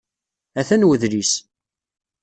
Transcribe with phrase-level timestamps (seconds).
[0.59, 1.31] Atan wedlis.